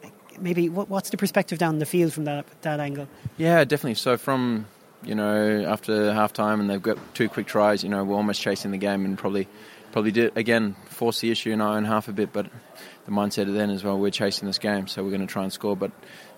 [0.42, 3.08] Maybe what, what's the perspective down the field from that that angle?
[3.38, 3.96] Yeah, definitely.
[3.96, 4.66] So from
[5.04, 8.42] you know after half time and they've got two quick tries, you know we're almost
[8.42, 9.48] chasing the game and probably
[9.92, 12.48] probably did again force the issue in our own half a bit, but
[13.10, 15.52] the mindset then as well, we're chasing this game, so we're going to try and
[15.52, 15.76] score.
[15.76, 15.92] But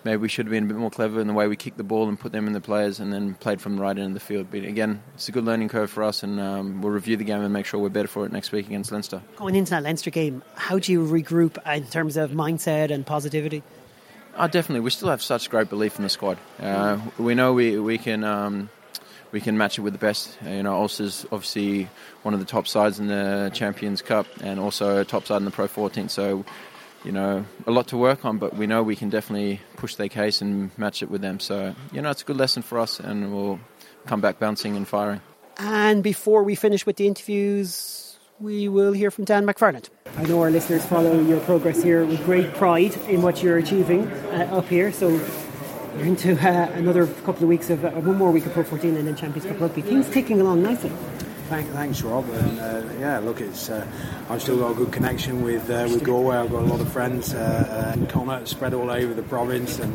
[0.04, 1.84] maybe we should have been a bit more clever in the way we kicked the
[1.84, 4.14] ball and put them in the players, and then played from the right end of
[4.14, 4.48] the field.
[4.50, 7.42] But again, it's a good learning curve for us, and um, we'll review the game
[7.42, 9.22] and make sure we're better for it next week against Leinster.
[9.36, 13.62] Going into that Leinster game, how do you regroup in terms of mindset and positivity?
[14.36, 14.80] Oh, definitely.
[14.80, 16.38] We still have such great belief in the squad.
[16.58, 18.24] Uh, we know we we can.
[18.24, 18.70] Um,
[19.32, 20.36] we can match it with the best.
[20.44, 21.88] You know, Ulster's obviously
[22.22, 25.46] one of the top sides in the Champions Cup and also a top side in
[25.46, 26.10] the Pro 14.
[26.10, 26.44] So,
[27.02, 30.10] you know, a lot to work on, but we know we can definitely push their
[30.10, 31.40] case and match it with them.
[31.40, 33.58] So, you know, it's a good lesson for us, and we'll
[34.06, 35.22] come back bouncing and firing.
[35.56, 38.11] And before we finish with the interviews,
[38.42, 39.88] we will hear from Dan McFarland.
[40.18, 44.08] I know our listeners follow your progress here with great pride in what you're achieving
[44.08, 44.92] uh, up here.
[44.92, 48.64] So you're into uh, another couple of weeks of uh, one more week of Pro
[48.64, 49.80] 14 and then Champions Cup rugby.
[49.80, 50.90] Things ticking along nicely.
[51.48, 52.28] Thank, thanks, Rob.
[52.30, 53.86] And uh, yeah, look, it's uh,
[54.28, 56.36] I've still got a good connection with uh, with Galway.
[56.36, 59.92] I've got a lot of friends uh, and Connacht spread all over the province, and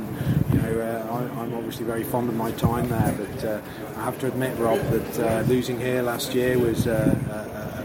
[0.53, 3.15] you know I, am obviously very fond of my time there.
[3.17, 3.63] But
[3.97, 6.85] I have to admit, Rob, that losing here last year was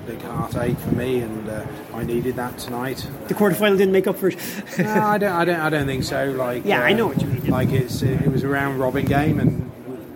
[0.06, 3.06] big heartache for me, and uh, I needed that tonight.
[3.28, 4.36] The quarterfinal didn't make up for it.
[4.78, 6.30] no, I don't, I don't, I don't think so.
[6.32, 7.46] Like, yeah, uh, I know what you mean.
[7.46, 9.70] Like it's, it was a round robin game, and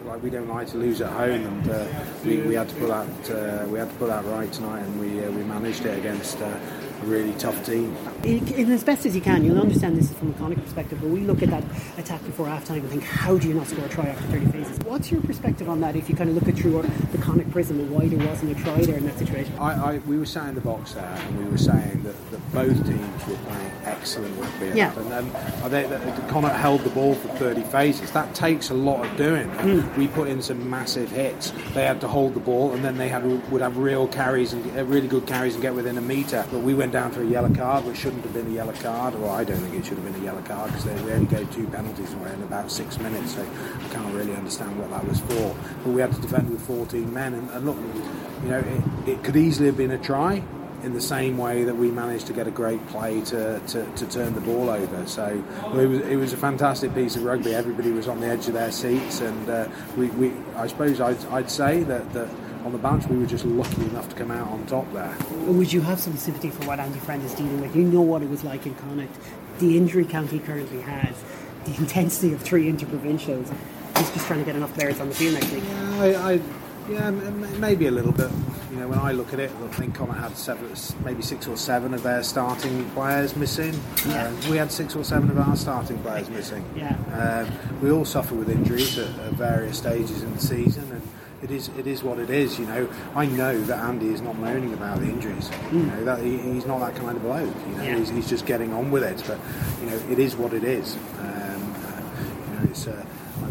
[0.07, 1.87] like we don't like to lose at home, and uh,
[2.25, 5.01] we, we had to pull that uh, we had to put that right tonight, and
[5.01, 6.59] we uh, we managed it against uh,
[7.07, 7.97] really tough team.
[8.25, 11.21] In, as best as you can, you'll understand this from a Connacht perspective, but we
[11.21, 11.64] look at that
[11.97, 14.47] attack before half time and think, how do you not score a try after 30
[14.47, 14.79] phases?
[14.81, 17.79] What's your perspective on that if you kind of look at through the Connacht prism
[17.79, 19.57] and why there wasn't a try there in that situation?
[19.59, 22.53] I, I, we were sat in the box there and we were saying that, that
[22.53, 24.72] both teams were playing excellent rugby.
[24.77, 24.96] Yeah.
[24.99, 25.31] And then
[25.87, 28.11] think that Connacht held the ball for 30 phases.
[28.12, 29.49] That takes a lot of doing.
[29.51, 29.96] Mm.
[29.96, 31.53] We put in some massive hits.
[31.75, 34.64] They had to hold the ball and then they had would have real carries and
[34.88, 36.46] really good carries and get within a metre.
[36.51, 39.14] But we went down for a yellow card, which shouldn't have been a yellow card.
[39.14, 41.53] Well, I don't think it should have been a yellow card because they only gave
[41.53, 43.35] two penalties away in about six minutes.
[43.35, 45.57] So I can't really understand what that was for.
[45.85, 47.77] But we had to defend with 14 men, and, and look,
[48.42, 50.42] you know, it, it could easily have been a try
[50.83, 54.07] in the same way that we managed to get a great play to, to, to
[54.07, 55.07] turn the ball over.
[55.07, 55.43] So
[55.75, 57.55] it, was, it was a fantastic piece of rugby.
[57.55, 61.25] Everybody was on the edge of their seats, and uh, we, we, I suppose I'd,
[61.27, 62.29] I'd say that, that
[62.65, 65.17] on the bench we were just lucky enough to come out on top there.
[65.47, 67.77] Would you have some sympathy for what Andy Friend is dealing with?
[67.77, 69.17] You know what it was like in Connacht,
[69.59, 71.23] the injury count he currently has,
[71.65, 73.53] the intensity of three interprovincials.
[73.97, 75.65] He's just trying to get enough players on the field next week.
[75.65, 76.41] Yeah, I, I
[76.89, 78.31] yeah, maybe a little bit.
[78.77, 80.71] You know, when I look at it, I think Connacht had seven,
[81.03, 83.73] maybe six or seven of their starting players missing.
[84.07, 84.27] Yeah.
[84.27, 86.62] Uh, we had six or seven of our starting players missing.
[86.77, 86.95] Yeah.
[87.15, 91.09] Um, we all suffer with injuries at, at, various stages in the season, and
[91.43, 92.59] it is it is what it is.
[92.59, 95.49] You know, I know that Andy is not moaning about the injuries.
[95.49, 95.73] Mm.
[95.73, 97.57] You know, that he, he's not that kind of bloke.
[97.69, 97.97] You know, yeah.
[97.97, 99.25] he's, he's, just getting on with it.
[99.27, 99.41] But
[99.81, 100.97] you know, it is what it is.
[100.97, 102.03] Um, uh,
[102.51, 102.87] you know, it's.
[102.87, 103.07] Uh,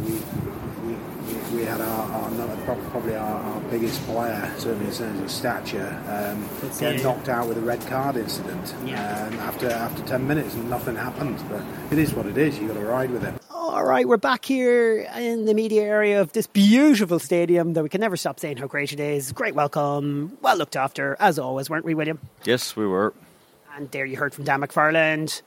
[0.05, 0.44] we,
[1.55, 6.47] we had our, our probably our, our, biggest player, certainly in terms of stature, um,
[6.79, 9.25] get knocked out with a red card incident yeah.
[9.25, 11.41] um, after after ten minutes, and nothing happened.
[11.49, 12.59] But it is what it is.
[12.59, 13.33] You got to ride with it.
[13.49, 17.89] All right, we're back here in the media area of this beautiful stadium that we
[17.89, 19.31] can never stop saying how great it is.
[19.31, 22.19] Great welcome, well looked after, as always, weren't we, William?
[22.43, 23.13] Yes, we were.
[23.75, 25.41] And there you heard from Dan McFarland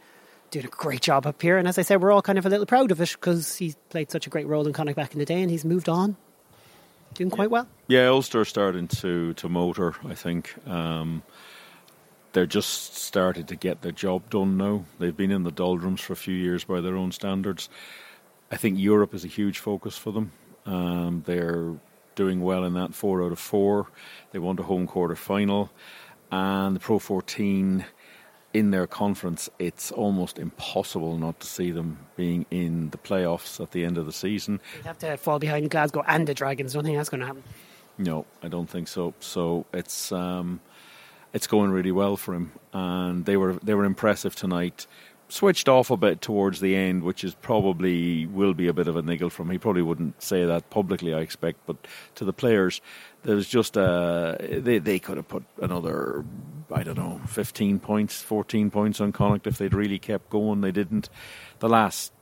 [0.51, 1.59] doing a great job up here.
[1.59, 3.77] And as I said, we're all kind of a little proud of it because he's
[3.91, 6.17] played such a great role in Connacht back in the day and he's moved on.
[7.15, 7.67] Doing quite well.
[7.87, 10.55] Yeah, Ulster are starting to, to motor, I think.
[10.69, 11.23] Um,
[12.33, 14.85] they're just started to get their job done now.
[14.99, 17.69] They've been in the doldrums for a few years by their own standards.
[18.51, 20.33] I think Europe is a huge focus for them.
[20.67, 21.75] Um, they're
[22.15, 23.89] doing well in that four out of four.
[24.33, 25.71] They won the home quarter final.
[26.31, 27.87] And the Pro 14
[28.55, 33.73] in their conference, it's almost impossible not to see them being in the playoffs at
[33.73, 34.61] the end of the season.
[34.77, 36.73] They'd have to fall behind Glasgow and the Dragons.
[36.73, 37.43] Don't think that's going to happen.
[37.99, 39.13] No, I don't think so.
[39.21, 40.61] So it's um,
[41.33, 44.87] it's going really well for him, and they were they were impressive tonight.
[45.29, 48.97] Switched off a bit towards the end, which is probably will be a bit of
[48.97, 49.51] a niggle from.
[49.51, 51.77] He probably wouldn't say that publicly, I expect, but
[52.15, 52.81] to the players,
[53.25, 56.25] there was just uh, they they could have put another
[56.73, 60.61] I don't know, 15 points, 14 points on Connacht if they'd really kept going.
[60.61, 61.09] They didn't.
[61.61, 62.13] The last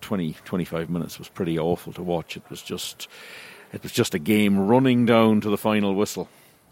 [0.00, 2.36] 20, 25 minutes was pretty awful to watch.
[2.36, 3.08] It was just,
[3.72, 6.28] it was just a game running down to the final whistle.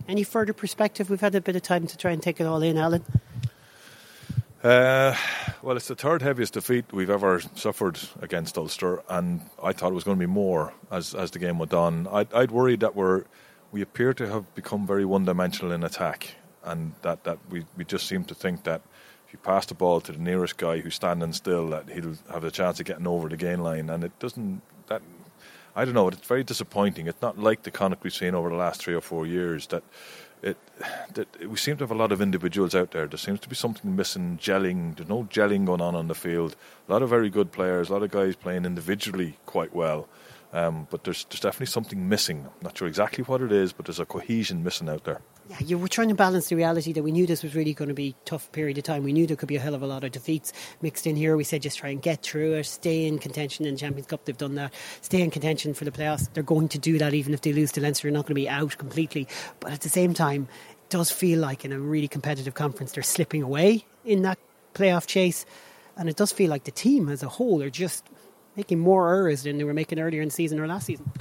[0.09, 1.09] Any further perspective?
[1.09, 3.05] We've had a bit of time to try and take it all in, Alan.
[4.65, 5.15] Uh,
[5.61, 9.95] well, it's the third heaviest defeat we've ever suffered against Ulster, and I thought it
[9.95, 12.09] was going to be more as as the game went on.
[12.09, 13.25] I'd, I'd worried that we're
[13.73, 17.85] we appear to have become very one dimensional in attack and that, that we, we
[17.85, 18.81] just seem to think that
[19.27, 22.45] if you pass the ball to the nearest guy who's standing still, that he'll have
[22.45, 24.63] a chance of getting over the gain line, and it doesn't.
[24.87, 25.03] That
[25.77, 26.09] I don't know.
[26.09, 27.07] It's very disappointing.
[27.07, 29.67] It's not like the Connacht we've seen over the last three or four years.
[29.69, 29.83] That
[30.45, 30.59] it
[31.15, 33.07] that we seem to have a lot of individuals out there.
[33.07, 34.97] There seems to be something missing, gelling.
[34.97, 36.55] There's no gelling going on on the field.
[36.89, 37.89] A lot of very good players.
[37.89, 40.09] A lot of guys playing individually quite well.
[40.53, 42.47] Um, but there's, there's definitely something missing.
[42.47, 45.21] I'm not sure exactly what it is, but there's a cohesion missing out there.
[45.51, 47.89] Yeah, you were trying to balance the reality that we knew this was really going
[47.89, 49.05] to be a tough period of time.
[49.05, 51.37] We knew there could be a hell of a lot of defeats mixed in here.
[51.37, 54.25] We said just try and get through it, stay in contention in the Champions Cup.
[54.25, 54.73] They've done that.
[55.03, 56.33] Stay in contention for the playoffs.
[56.33, 58.09] They're going to do that even if they lose to Leinster.
[58.09, 59.29] They're not going to be out completely.
[59.61, 63.03] But at the same time, it does feel like in a really competitive conference they're
[63.03, 64.39] slipping away in that
[64.73, 65.45] playoff chase.
[65.99, 68.03] And it does feel like the team as a whole are just
[68.57, 71.13] making more errors than they were making earlier in the season or last season.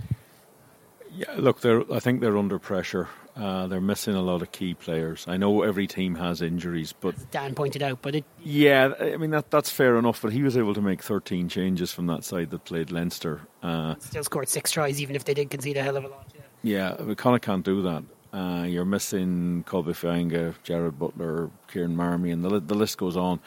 [1.11, 3.09] Yeah, look, I think they're under pressure.
[3.35, 5.25] Uh, they're missing a lot of key players.
[5.27, 9.17] I know every team has injuries, but As Dan pointed out, but it yeah, I
[9.17, 10.21] mean that that's fair enough.
[10.21, 13.41] But he was able to make 13 changes from that side that played Leinster.
[13.63, 16.31] Uh, still scored six tries, even if they did concede a hell of a lot.
[16.61, 18.03] Yeah, yeah of can't do that.
[18.31, 23.39] Uh, you're missing Colby Fainga, Jarrad Butler, Kieran Marmion, and the the list goes on.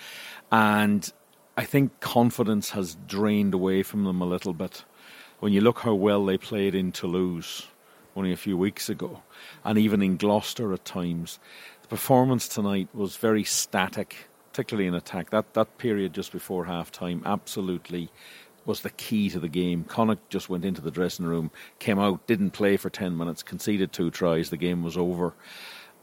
[0.51, 1.13] And
[1.57, 4.85] I think confidence has drained away from them a little bit.
[5.39, 7.67] when you look how well they played in Toulouse
[8.17, 9.23] only a few weeks ago,
[9.65, 11.39] and even in Gloucester at times,
[11.83, 15.31] the performance tonight was very static, particularly in attack.
[15.31, 18.11] That that period just before half time absolutely
[18.65, 19.85] was the key to the game.
[19.85, 23.93] Connacht just went into the dressing room, came out, didn't play for 10 minutes, conceded
[23.93, 25.35] two tries, the game was over.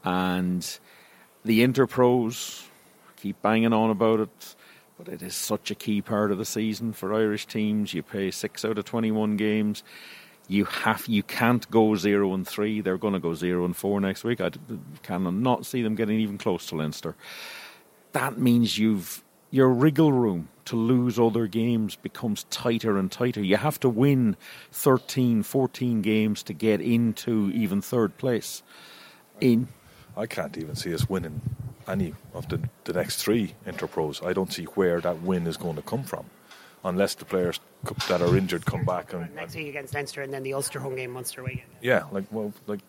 [0.02, 0.78] And
[1.44, 2.66] the Interpros
[3.16, 4.56] keep banging on about it,
[4.98, 7.92] but it is such a key part of the season for Irish teams.
[7.92, 9.82] You play 6 out of 21 games.
[10.48, 12.80] You have you can't go 0 and 3.
[12.80, 14.40] They're going to go 0 and 4 next week.
[14.40, 14.50] I
[15.02, 17.14] cannot see them getting even close to Leinster.
[18.12, 23.42] That means you've your wriggle room to lose other games becomes tighter and tighter.
[23.42, 24.36] You have to win
[24.72, 28.62] 13, 14 games to get into even third place.
[29.40, 29.68] In
[30.16, 31.40] I can't even see us winning
[31.88, 34.24] any of the, the next three Interpros.
[34.24, 36.26] I don't see where that win is going to come from,
[36.84, 37.60] unless the players
[38.08, 40.96] that are injured come back and next week against Leinster and then the Ulster home
[40.96, 41.64] game Munster away.
[41.80, 42.80] Yeah, like well, like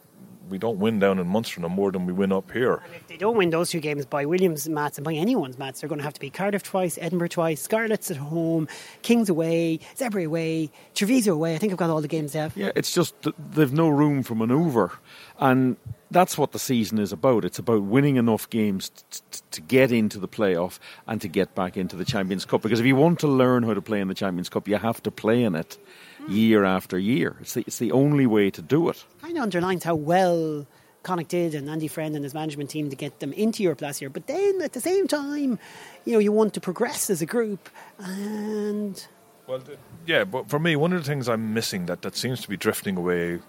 [0.50, 2.76] we don't win down in Munster no more than we win up here.
[2.76, 5.82] And if they don't win those two games by Williams' mats and by anyone's mats,
[5.82, 8.68] they're going to have to be Cardiff twice, Edinburgh twice, Scarlets at home,
[9.02, 11.56] Kings away, Zebre away, Treviso away.
[11.56, 12.52] I think I've got all the games there.
[12.56, 13.16] Yeah, it's just
[13.52, 14.92] they've no room for manoeuvre.
[15.40, 15.78] And
[16.12, 17.44] that's what the season is about.
[17.44, 21.56] It's about winning enough games t- t- to get into the playoff and to get
[21.56, 22.62] back into the Champions Cup.
[22.62, 25.02] Because if you want to learn how to play in the Champions Cup, you have
[25.04, 25.78] to play in it
[26.28, 26.36] Mm.
[26.36, 27.36] year after year.
[27.42, 29.04] It's the, it's the only way to do it.
[29.22, 30.66] Kind of underlines how well
[31.04, 34.02] Connacht did and Andy Friend and his management team to get them into Europe last
[34.02, 34.10] year.
[34.10, 35.60] But then at the same time,
[36.04, 39.08] you know, you want to progress as a group and.
[39.48, 39.62] Well,
[40.08, 42.58] yeah, but for me, one of the things I'm missing that, that seems to be
[42.58, 43.40] drifting away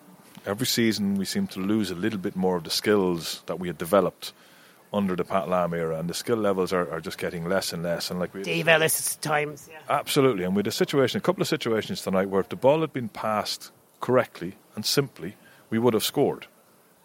[0.45, 3.69] every season, we seem to lose a little bit more of the skills that we
[3.69, 4.35] had developed
[4.93, 7.83] under the Pat Lam era, and the skill levels are, are just getting less and
[7.83, 8.11] less.
[8.11, 9.79] And like we, Dave Ellis times, yeah.
[9.89, 10.45] absolutely.
[10.45, 12.93] And we had a situation, a couple of situations tonight where if the ball had
[12.93, 15.37] been passed correctly and simply,
[15.71, 16.47] we would have scored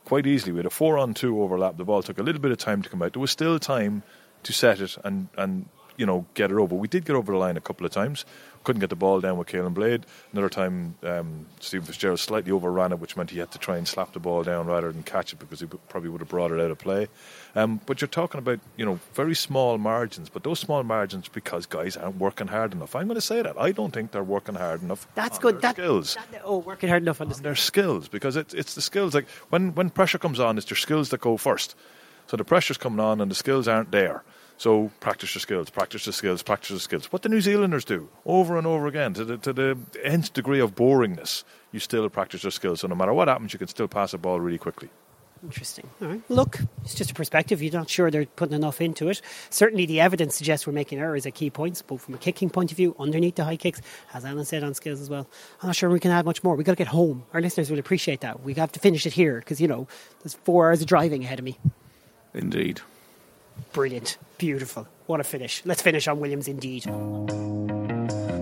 [0.06, 0.52] quite easily.
[0.52, 1.78] We had a four on two overlap.
[1.78, 3.14] The ball took a little bit of time to come out.
[3.14, 4.04] There was still time
[4.44, 6.76] to set it and and you know get it over.
[6.76, 8.26] We did get over the line a couple of times
[8.64, 10.06] couldn't get the ball down with Caolin Blade.
[10.32, 13.88] Another time, um, Stephen Fitzgerald slightly overran it, which meant he had to try and
[13.88, 16.60] slap the ball down rather than catch it because he probably would have brought it
[16.60, 17.08] out of play.
[17.56, 21.66] Um, but you're talking about you know very small margins, but those small margins because
[21.66, 22.96] guys aren't working hard enough.
[22.96, 25.08] I'm going to say that I don't think they're working hard enough.
[25.16, 25.62] That's good.
[25.62, 26.16] That, skills.
[26.32, 29.14] That, oh, working hard enough on, the their skills because it's it's the skills.
[29.14, 31.76] Like when when pressure comes on, it's your skills that go first.
[32.28, 34.24] So the pressure's coming on and the skills aren't there.
[34.62, 37.12] So practice your skills, practice your skills, practice your skills.
[37.12, 40.60] What the New Zealanders do over and over again to the, to the nth degree
[40.60, 42.82] of boringness, you still practice your skills.
[42.82, 44.90] So no matter what happens, you can still pass a ball really quickly.
[45.44, 45.90] Interesting.
[46.00, 46.22] All right.
[46.30, 47.64] Look, it's just a perspective.
[47.64, 49.24] You're not sure they're putting enough into it.
[49.50, 52.70] Certainly, the evidence suggests we're making errors at key points, both from a kicking point
[52.70, 53.82] of view, underneath the high kicks,
[54.14, 55.28] as Alan said on skills as well.
[55.64, 56.56] I'm not sure we can add much more.
[56.56, 57.24] We've got to get home.
[57.34, 58.44] Our listeners will appreciate that.
[58.44, 59.88] We have to finish it here because, you know,
[60.22, 61.58] there's four hours of driving ahead of me.
[62.36, 62.82] Indeed.
[63.74, 64.18] Brilliant.
[64.38, 64.88] Beautiful.
[65.06, 65.62] What a finish.
[65.66, 66.86] Let's finish on Williams indeed.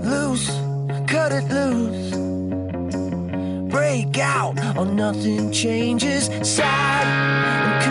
[0.04, 0.48] Loose,
[1.08, 2.16] cut it loose.
[3.72, 6.26] Break out, or nothing changes.
[6.44, 7.08] Sad
[7.54, 7.84] and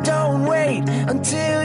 [0.00, 0.06] confused.
[0.06, 1.55] Don't wait until